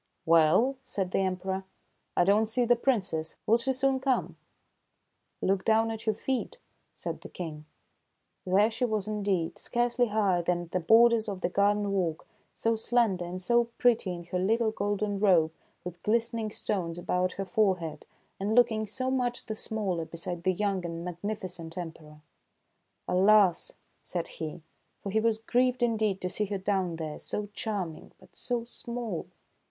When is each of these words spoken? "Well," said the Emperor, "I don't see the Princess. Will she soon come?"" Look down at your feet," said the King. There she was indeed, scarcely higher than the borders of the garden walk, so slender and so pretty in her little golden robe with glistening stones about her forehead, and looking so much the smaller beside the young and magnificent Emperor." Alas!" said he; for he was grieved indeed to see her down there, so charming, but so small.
"Well," 0.25 0.77
said 0.81 1.11
the 1.11 1.19
Emperor, 1.19 1.63
"I 2.17 2.23
don't 2.23 2.47
see 2.47 2.65
the 2.65 2.75
Princess. 2.75 3.35
Will 3.45 3.59
she 3.59 3.71
soon 3.71 3.99
come?"" 3.99 4.35
Look 5.43 5.63
down 5.63 5.91
at 5.91 6.07
your 6.07 6.15
feet," 6.15 6.57
said 6.91 7.21
the 7.21 7.29
King. 7.29 7.65
There 8.43 8.71
she 8.71 8.83
was 8.83 9.07
indeed, 9.07 9.59
scarcely 9.59 10.07
higher 10.07 10.41
than 10.41 10.69
the 10.69 10.79
borders 10.79 11.29
of 11.29 11.41
the 11.41 11.49
garden 11.49 11.91
walk, 11.91 12.25
so 12.55 12.75
slender 12.75 13.25
and 13.25 13.39
so 13.39 13.65
pretty 13.77 14.11
in 14.11 14.23
her 14.23 14.39
little 14.39 14.71
golden 14.71 15.19
robe 15.19 15.53
with 15.83 16.01
glistening 16.01 16.49
stones 16.49 16.97
about 16.97 17.33
her 17.33 17.45
forehead, 17.45 18.07
and 18.39 18.55
looking 18.55 18.87
so 18.87 19.11
much 19.11 19.45
the 19.45 19.55
smaller 19.55 20.05
beside 20.05 20.41
the 20.41 20.51
young 20.53 20.83
and 20.83 21.05
magnificent 21.05 21.77
Emperor." 21.77 22.21
Alas!" 23.07 23.73
said 24.01 24.27
he; 24.29 24.63
for 24.99 25.11
he 25.11 25.19
was 25.19 25.37
grieved 25.37 25.83
indeed 25.83 26.19
to 26.21 26.27
see 26.31 26.45
her 26.45 26.57
down 26.57 26.95
there, 26.95 27.19
so 27.19 27.49
charming, 27.53 28.13
but 28.19 28.35
so 28.35 28.63
small. 28.63 29.27